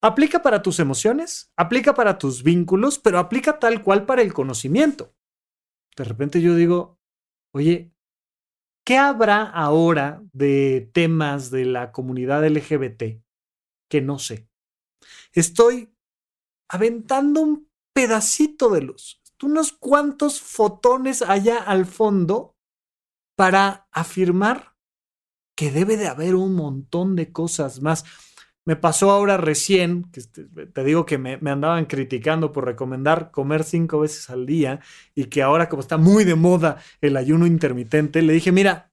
[0.01, 5.13] aplica para tus emociones, aplica para tus vínculos, pero aplica tal cual para el conocimiento.
[5.95, 6.99] De repente yo digo,
[7.53, 7.91] oye,
[8.86, 13.21] ¿qué habrá ahora de temas de la comunidad LGBT
[13.89, 14.47] que no sé?
[15.34, 15.93] Estoy
[16.69, 22.55] aventando un pedacito de luz, unos cuantos fotones allá al fondo
[23.39, 24.75] para afirmar
[25.56, 28.04] que debe de haber un montón de cosas más.
[28.65, 30.19] Me pasó ahora recién, que
[30.65, 34.82] te digo que me, andaban criticando por recomendar comer cinco veces al día
[35.15, 38.91] y que ahora como está muy de moda el ayuno intermitente, le dije, mira,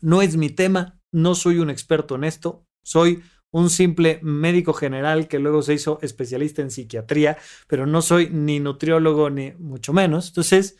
[0.00, 5.26] no es mi tema, no soy un experto en esto, soy un simple médico general
[5.26, 10.28] que luego se hizo especialista en psiquiatría, pero no soy ni nutriólogo ni mucho menos.
[10.28, 10.78] Entonces,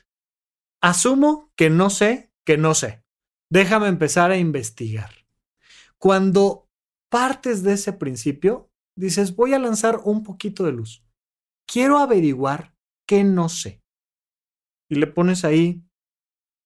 [0.81, 3.03] asumo que no sé que no sé.
[3.51, 5.11] Déjame empezar a investigar.
[5.99, 6.71] Cuando
[7.11, 11.05] partes de ese principio, dices, voy a lanzar un poquito de luz.
[11.67, 12.75] Quiero averiguar
[13.07, 13.83] qué no sé.
[14.89, 15.83] Y le pones ahí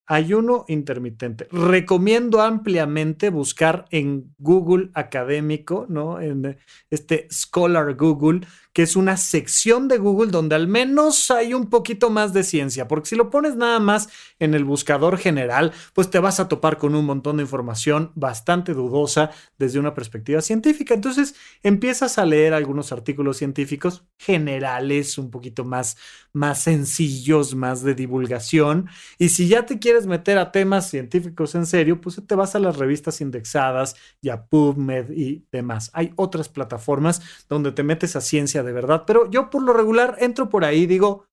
[0.07, 1.47] ayuno intermitente.
[1.53, 6.21] Recomiendo ampliamente buscar en Google académico, ¿no?
[6.21, 6.59] En
[6.91, 8.41] este Scholar Google,
[8.73, 12.89] que es una sección de Google donde al menos hay un poquito más de ciencia,
[12.89, 16.79] porque si lo pones nada más en el buscador general, pues te vas a topar
[16.79, 20.95] con un montón de información bastante dudosa desde una perspectiva científica.
[20.95, 25.97] Entonces empiezas a leer algunos artículos científicos generales, un poquito más,
[26.33, 31.67] más sencillos, más de divulgación, y si ya te quieres meter a temas científicos en
[31.67, 35.91] serio, pues te vas a las revistas indexadas y a PubMed y demás.
[35.93, 40.17] Hay otras plataformas donde te metes a ciencia de verdad, pero yo por lo regular
[40.21, 41.27] entro por ahí, digo,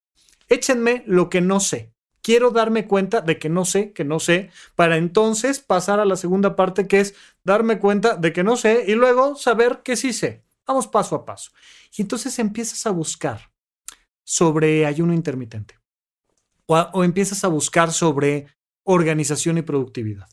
[0.48, 1.92] échenme lo que no sé.
[2.22, 6.16] Quiero darme cuenta de que no sé, que no sé, para entonces pasar a la
[6.16, 7.14] segunda parte que es
[7.44, 10.42] darme cuenta de que no sé y luego saber que sí sé.
[10.66, 11.52] Vamos paso a paso.
[11.96, 13.50] Y entonces empiezas a buscar
[14.24, 15.78] sobre ayuno intermitente
[16.66, 18.48] o empiezas a buscar sobre
[18.84, 20.28] organización y productividad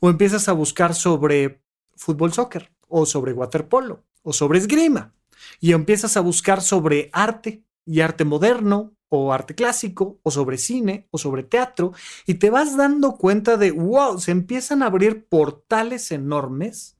[0.00, 1.62] o empiezas a buscar sobre
[1.96, 5.14] fútbol soccer o sobre waterpolo o sobre esgrima
[5.60, 11.08] y empiezas a buscar sobre arte y arte moderno o arte clásico o sobre cine
[11.10, 11.92] o sobre teatro
[12.26, 16.96] y te vas dando cuenta de, wow, se empiezan a abrir portales enormes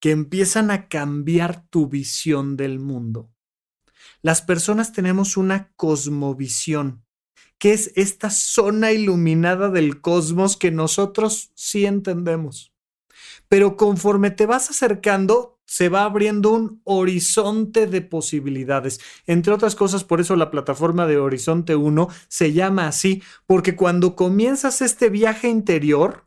[0.00, 3.30] que empiezan a cambiar tu visión del mundo.
[4.22, 7.04] Las personas tenemos una cosmovisión,
[7.58, 12.72] que es esta zona iluminada del cosmos que nosotros sí entendemos.
[13.48, 19.00] Pero conforme te vas acercando, se va abriendo un horizonte de posibilidades.
[19.26, 24.14] Entre otras cosas, por eso la plataforma de Horizonte 1 se llama así, porque cuando
[24.16, 26.26] comienzas este viaje interior,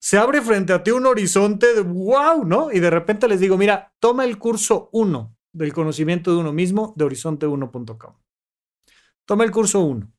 [0.00, 2.72] se abre frente a ti un horizonte de wow, ¿no?
[2.72, 6.94] Y de repente les digo, mira, toma el curso 1 del conocimiento de uno mismo
[6.96, 8.14] de horizonte1.com.
[9.26, 10.10] Toma el curso 1.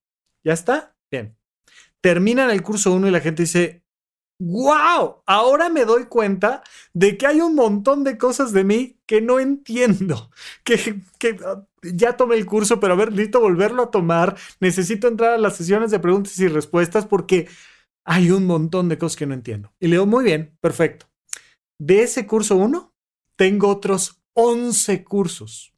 [0.43, 0.95] ¿Ya está?
[1.09, 1.36] Bien.
[1.99, 3.81] Terminan el curso 1 y la gente dice,
[4.42, 6.64] wow, ahora me doy cuenta
[6.94, 10.32] de que hay un montón de cosas de mí que no entiendo,
[10.64, 15.08] que, que ah, ya tomé el curso, pero a ver, necesito volverlo a tomar, necesito
[15.08, 17.48] entrar a las sesiones de preguntas y respuestas porque
[18.04, 19.74] hay un montón de cosas que no entiendo.
[19.80, 21.08] Y leo muy bien, perfecto.
[21.80, 22.96] De ese curso 1,
[23.36, 25.76] tengo otros 11 cursos.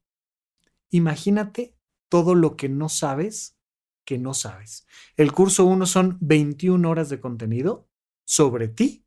[0.89, 1.75] Imagínate
[2.09, 3.57] todo lo que no sabes
[4.05, 4.85] que no sabes.
[5.17, 7.89] El curso 1 son 21 horas de contenido
[8.25, 9.05] sobre ti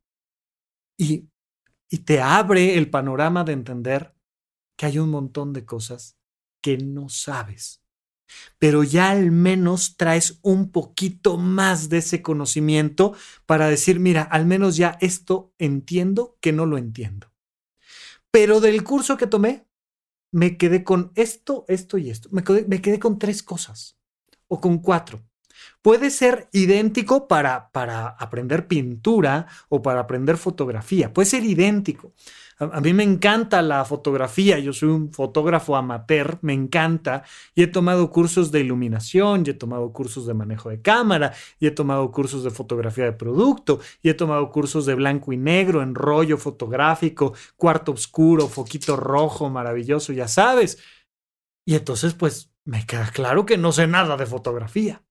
[0.97, 1.29] y,
[1.89, 4.15] y te abre el panorama de entender
[4.77, 6.17] que hay un montón de cosas
[6.61, 7.83] que no sabes.
[8.59, 13.13] Pero ya al menos traes un poquito más de ese conocimiento
[13.45, 17.31] para decir, mira, al menos ya esto entiendo que no lo entiendo.
[18.31, 19.67] Pero del curso que tomé,
[20.31, 22.29] me quedé con esto, esto y esto.
[22.31, 23.97] Me quedé, me quedé con tres cosas
[24.47, 25.25] o con cuatro.
[25.81, 31.13] Puede ser idéntico para, para aprender pintura o para aprender fotografía.
[31.13, 32.13] Puede ser idéntico.
[32.59, 37.23] A, mí me encanta la fotografía, yo soy un fotógrafo amateur, me encanta,
[37.53, 41.67] y he tomado cursos de iluminación, y he tomado cursos de manejo de cámara, y
[41.67, 45.83] he tomado cursos de fotografía de producto, y he tomado cursos de blanco y negro,
[45.83, 50.79] en rollo fotográfico, cuarto oscuro, foquito rojo, maravilloso, ya sabes.
[51.63, 55.03] Y entonces, pues, me queda claro que no sé nada de fotografía.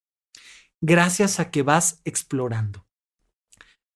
[0.81, 2.87] Gracias a que vas explorando.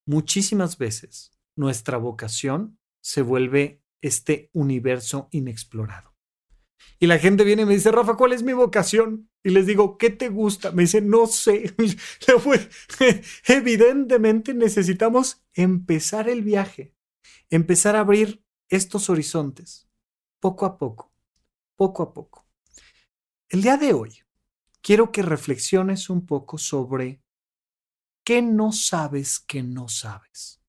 [0.05, 6.15] Muchísimas veces nuestra vocación se vuelve este universo inexplorado.
[6.99, 9.29] Y la gente viene y me dice, Rafa, ¿cuál es mi vocación?
[9.43, 10.71] Y les digo, ¿qué te gusta?
[10.71, 11.75] Me dice, no sé.
[13.47, 16.95] Evidentemente necesitamos empezar el viaje,
[17.49, 19.89] empezar a abrir estos horizontes,
[20.39, 21.13] poco a poco,
[21.75, 22.47] poco a poco.
[23.49, 24.19] El día de hoy,
[24.81, 27.21] quiero que reflexiones un poco sobre
[28.23, 30.61] qué no sabes que no sabes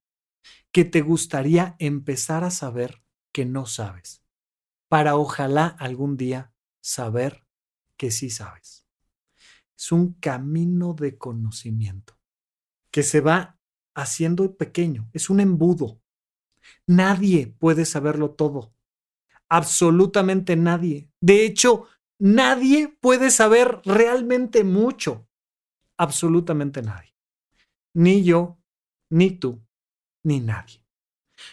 [0.72, 4.24] que te gustaría empezar a saber que no sabes,
[4.88, 7.46] para ojalá algún día saber
[7.96, 8.86] que sí sabes.
[9.76, 12.18] Es un camino de conocimiento
[12.90, 13.58] que se va
[13.94, 16.00] haciendo pequeño, es un embudo.
[16.86, 18.74] Nadie puede saberlo todo,
[19.48, 21.10] absolutamente nadie.
[21.20, 21.86] De hecho,
[22.23, 25.27] nadie puede saber realmente mucho,
[25.97, 27.16] absolutamente nadie.
[27.95, 28.61] Ni yo,
[29.11, 29.61] ni tú,
[30.23, 30.85] ni nadie.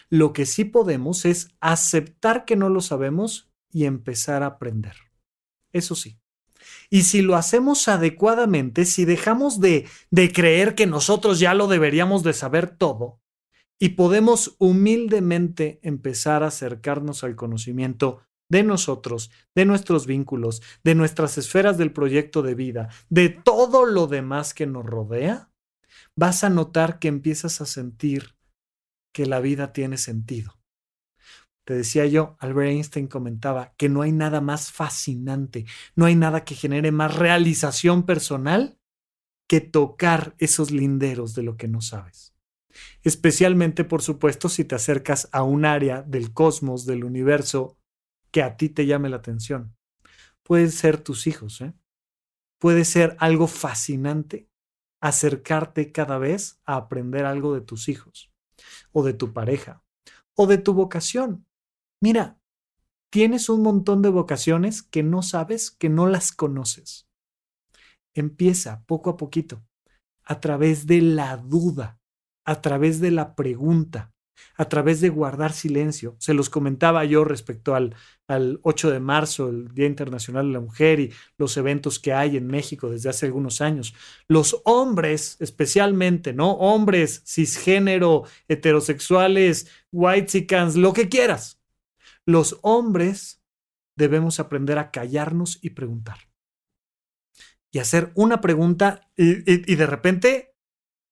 [0.08, 4.94] Lo que sí podemos es aceptar que no lo sabemos y empezar a aprender.
[5.72, 6.20] Eso sí.
[6.88, 12.22] Y si lo hacemos adecuadamente, si dejamos de, de creer que nosotros ya lo deberíamos
[12.22, 13.20] de saber todo,
[13.76, 21.38] y podemos humildemente empezar a acercarnos al conocimiento de nosotros, de nuestros vínculos, de nuestras
[21.38, 25.50] esferas del proyecto de vida, de todo lo demás que nos rodea,
[26.14, 28.36] vas a notar que empiezas a sentir
[29.12, 30.58] que la vida tiene sentido.
[31.64, 36.44] Te decía yo, Albert Einstein comentaba que no hay nada más fascinante, no hay nada
[36.44, 38.78] que genere más realización personal
[39.48, 42.34] que tocar esos linderos de lo que no sabes.
[43.02, 47.79] Especialmente, por supuesto, si te acercas a un área del cosmos, del universo,
[48.30, 49.76] que a ti te llame la atención.
[50.42, 51.74] Pueden ser tus hijos, ¿eh?
[52.58, 54.50] Puede ser algo fascinante
[55.00, 58.30] acercarte cada vez a aprender algo de tus hijos
[58.92, 59.82] o de tu pareja
[60.36, 61.46] o de tu vocación.
[62.02, 62.38] Mira,
[63.10, 67.08] tienes un montón de vocaciones que no sabes, que no las conoces.
[68.14, 69.64] Empieza poco a poquito,
[70.24, 71.98] a través de la duda,
[72.44, 74.12] a través de la pregunta,
[74.56, 76.16] a través de guardar silencio.
[76.18, 77.94] Se los comentaba yo respecto al,
[78.28, 82.36] al 8 de marzo, el Día Internacional de la Mujer y los eventos que hay
[82.36, 83.94] en México desde hace algunos años.
[84.28, 86.52] Los hombres, especialmente, ¿no?
[86.52, 91.60] Hombres cisgénero, heterosexuales, white lo que quieras.
[92.26, 93.42] Los hombres
[93.96, 96.18] debemos aprender a callarnos y preguntar.
[97.72, 100.50] Y hacer una pregunta y de repente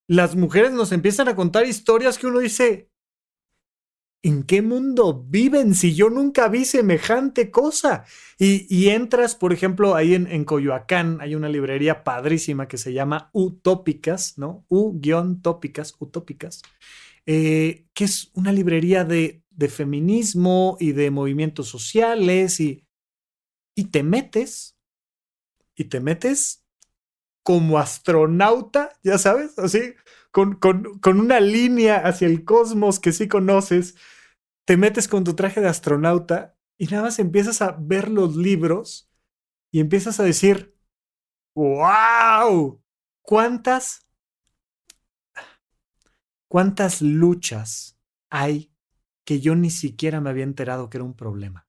[0.09, 2.91] las mujeres nos empiezan a contar historias que uno dice,
[4.23, 8.05] ¿En qué mundo viven si yo nunca vi semejante cosa?
[8.37, 14.37] Y, entras, por ejemplo, ahí en, Coyoacán hay una librería padrísima que se llama Utópicas,
[14.37, 14.65] ¿no?
[14.69, 16.63] U-tópicas, Utópicas,
[17.27, 22.85] eh, que es una librería de, de, feminismo y de movimientos sociales y,
[23.77, 24.77] y te metes,
[25.77, 26.65] y te metes
[27.45, 29.95] como astronauta, ya sabes, así,
[30.39, 33.97] con, con, con una línea hacia el cosmos que sí conoces,
[34.65, 39.11] te metes con tu traje de astronauta y nada más empiezas a ver los libros
[39.73, 40.77] y empiezas a decir,
[41.57, 42.81] wow,
[43.21, 44.07] ¿cuántas
[46.47, 47.99] ¿Cuántas luchas
[48.31, 48.73] hay
[49.27, 51.67] que yo ni siquiera me había enterado que era un problema?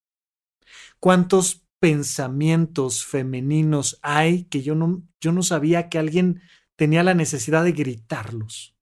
[0.99, 6.43] ¿Cuántos pensamientos femeninos hay que yo no, yo no sabía que alguien
[6.80, 8.73] tenía la necesidad de gritarlos?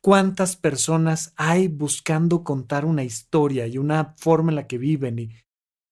[0.00, 5.18] ¿Cuántas personas hay buscando contar una historia y una forma en la que viven?
[5.18, 5.34] Y,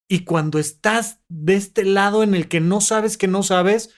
[0.09, 3.93] y cuando estás de este lado en el que no sabes que no sabes,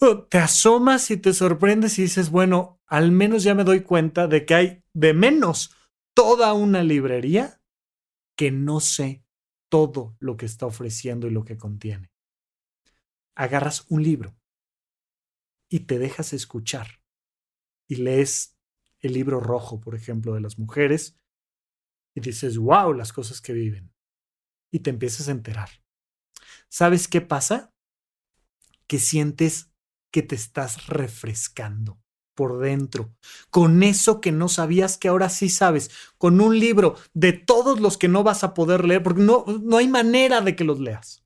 [0.00, 4.28] oh, te asomas y te sorprendes y dices, bueno, al menos ya me doy cuenta
[4.28, 5.74] de que hay de menos
[6.14, 7.60] toda una librería
[8.36, 9.24] que no sé
[9.68, 12.12] todo lo que está ofreciendo y lo que contiene.
[13.34, 14.37] Agarras un libro
[15.68, 17.00] y te dejas escuchar
[17.86, 18.56] y lees
[19.00, 21.18] el libro rojo, por ejemplo, de las mujeres
[22.14, 23.92] y dices, wow, las cosas que viven.
[24.70, 25.70] Y te empiezas a enterar.
[26.68, 27.72] ¿Sabes qué pasa?
[28.86, 29.70] Que sientes
[30.10, 32.00] que te estás refrescando
[32.34, 33.12] por dentro,
[33.50, 37.98] con eso que no sabías que ahora sí sabes, con un libro de todos los
[37.98, 41.24] que no vas a poder leer, porque no, no hay manera de que los leas,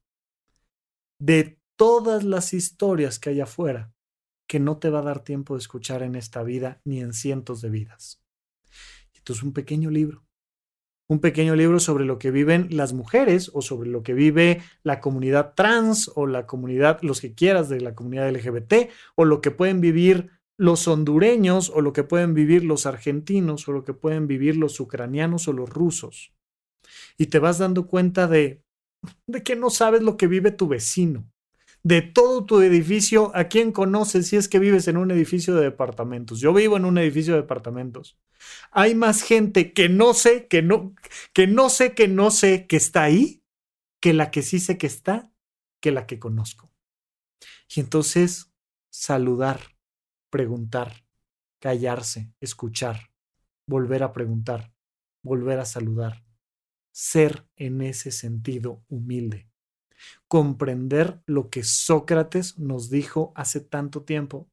[1.19, 3.93] de todas las historias que hay afuera,
[4.53, 7.63] que no te va a dar tiempo de escuchar en esta vida ni en cientos
[7.63, 8.23] de vidas.
[9.15, 10.27] Entonces, un pequeño libro,
[11.09, 15.01] un pequeño libro sobre lo que viven las mujeres o sobre lo que vive la
[15.01, 19.53] comunidad trans o la comunidad, los que quieras de la comunidad LGBT o lo que
[19.53, 20.29] pueden vivir
[20.59, 24.79] los hondureños o lo que pueden vivir los argentinos o lo que pueden vivir los
[24.81, 26.35] ucranianos o los rusos.
[27.17, 28.63] Y te vas dando cuenta de,
[29.27, 31.33] de que no sabes lo que vive tu vecino.
[31.85, 35.65] De todo tu edificio, ¿a quién conoces si es que vives en un edificio de
[35.65, 36.41] departamentos?
[36.41, 38.19] Yo vivo en un edificio de departamentos.
[38.71, 40.95] Hay más gente que no sé, que no,
[41.33, 43.43] que no sé, que no sé que está ahí,
[44.01, 45.33] que la que sí sé que está,
[45.81, 46.73] que la que conozco.
[47.75, 48.53] Y entonces,
[48.91, 49.61] saludar,
[50.31, 51.05] preguntar,
[51.59, 53.11] callarse, escuchar,
[53.67, 54.73] volver a preguntar,
[55.23, 56.25] volver a saludar,
[56.91, 59.49] ser en ese sentido humilde,
[60.33, 64.49] comprender lo que Sócrates nos dijo hace tanto tiempo.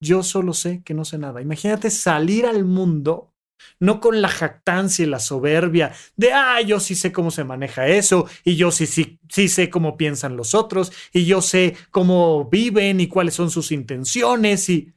[0.00, 1.40] Yo solo sé que no sé nada.
[1.40, 3.32] Imagínate salir al mundo
[3.78, 7.86] no con la jactancia y la soberbia de, ah, yo sí sé cómo se maneja
[7.86, 12.48] eso, y yo sí, sí, sí sé cómo piensan los otros, y yo sé cómo
[12.50, 14.92] viven y cuáles son sus intenciones, y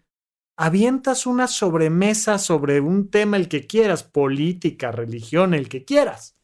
[0.57, 6.35] avientas una sobremesa sobre un tema el que quieras, política, religión, el que quieras.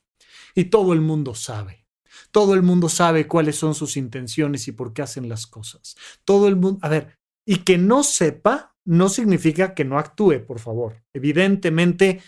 [0.54, 1.81] Y todo el mundo sabe.
[2.32, 5.96] Todo el mundo sabe cuáles son sus intenciones y por qué hacen las cosas.
[6.26, 10.60] Todo el mundo, a ver, y que no sepa no significa que no actúe, por
[10.60, 11.04] favor.
[11.14, 12.22] Evidentemente,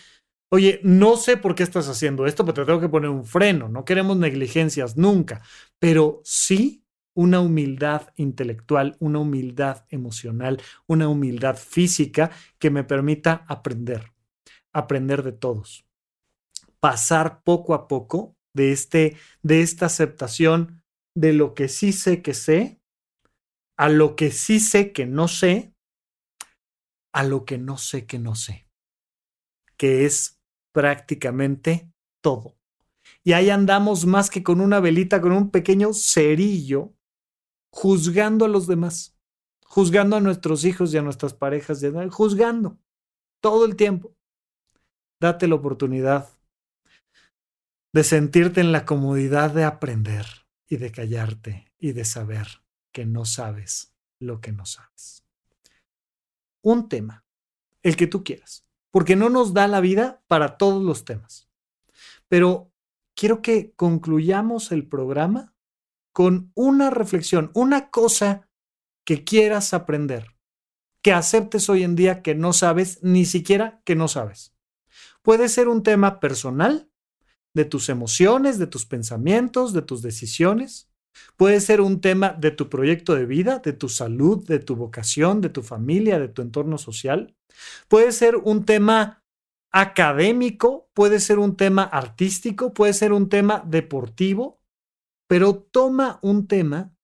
[0.50, 3.68] oye, no sé por qué estás haciendo esto, pero te tengo que poner un freno.
[3.68, 5.42] No queremos negligencias nunca,
[5.80, 6.84] pero sí
[7.14, 14.12] una humildad intelectual, una humildad emocional, una humildad física que me permita aprender,
[14.72, 15.86] aprender de todos.
[16.80, 20.82] Pasar poco a poco de, este, de esta aceptación
[21.14, 22.80] de lo que sí sé que sé,
[23.76, 25.74] a lo que sí sé que no sé,
[27.12, 28.68] a lo que no sé que no sé,
[29.76, 30.40] que es
[30.72, 31.92] prácticamente
[32.22, 32.56] todo.
[33.22, 36.94] Y ahí andamos más que con una velita, con un pequeño cerillo
[37.72, 39.16] juzgando a los demás,
[39.66, 42.78] juzgando a nuestros hijos y a nuestras parejas, juzgando
[43.40, 44.14] todo el tiempo.
[45.20, 46.33] Date la oportunidad
[47.94, 50.26] de sentirte en la comodidad de aprender
[50.66, 52.48] y de callarte y de saber
[52.90, 55.24] que no sabes lo que no sabes.
[56.60, 57.24] Un tema,
[57.84, 61.48] el que tú quieras, porque no nos da la vida para todos los temas.
[62.26, 62.72] Pero
[63.14, 65.54] quiero que concluyamos el programa
[66.12, 68.48] con una reflexión, una cosa
[69.04, 70.34] que quieras aprender,
[71.00, 74.52] que aceptes hoy en día que no sabes, ni siquiera que no sabes.
[75.22, 76.90] Puede ser un tema personal,
[77.54, 80.90] de tus emociones, de tus pensamientos, de tus decisiones.
[81.36, 85.40] Puede ser un tema de tu proyecto de vida, de tu salud, de tu vocación,
[85.40, 87.36] de tu familia, de tu entorno social.
[87.88, 89.22] Puede ser un tema
[89.70, 94.60] académico, puede ser un tema artístico, puede ser un tema deportivo,
[95.28, 96.94] pero toma un tema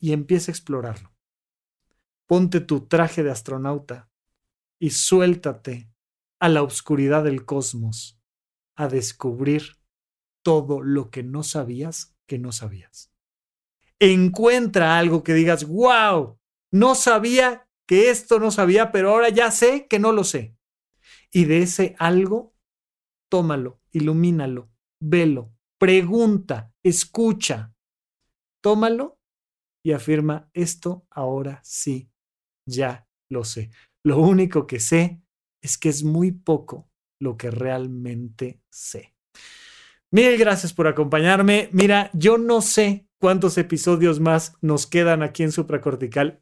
[0.00, 1.12] y empieza a explorarlo.
[2.26, 4.10] Ponte tu traje de astronauta
[4.80, 5.90] y suéltate
[6.40, 8.15] a la oscuridad del cosmos,
[8.76, 9.78] a descubrir
[10.42, 13.12] todo lo que no sabías que no sabías.
[13.98, 16.38] Encuentra algo que digas, wow,
[16.72, 20.56] no sabía que esto no sabía, pero ahora ya sé que no lo sé.
[21.32, 22.54] Y de ese algo,
[23.30, 24.70] tómalo, ilumínalo,
[25.00, 27.74] velo, pregunta, escucha,
[28.62, 29.18] tómalo
[29.84, 32.10] y afirma, esto ahora sí,
[32.68, 33.70] ya lo sé.
[34.04, 35.22] Lo único que sé
[35.62, 39.14] es que es muy poco lo que realmente sé.
[40.10, 41.68] Mil gracias por acompañarme.
[41.72, 46.40] Mira, yo no sé cuántos episodios más nos quedan aquí en supracortical.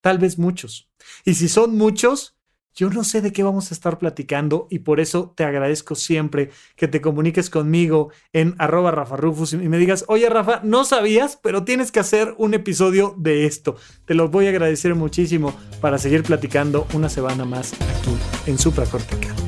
[0.00, 0.90] Tal vez muchos.
[1.24, 2.38] Y si son muchos,
[2.78, 6.50] yo no sé de qué vamos a estar platicando y por eso te agradezco siempre
[6.76, 11.36] que te comuniques conmigo en arroba Rafa Rufus y me digas, oye Rafa, no sabías,
[11.42, 13.74] pero tienes que hacer un episodio de esto.
[14.04, 18.16] Te lo voy a agradecer muchísimo para seguir platicando una semana más aquí
[18.46, 19.47] en Supracortical.